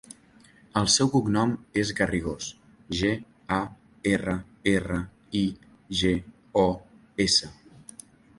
[0.79, 1.51] El seu cognom
[1.81, 2.47] és Garrigos:
[3.01, 3.11] ge,
[3.59, 3.59] a,
[4.13, 4.35] erra,
[4.73, 4.99] erra,
[5.43, 5.45] i,
[6.01, 6.15] ge,
[6.65, 6.67] o,
[7.29, 7.53] essa.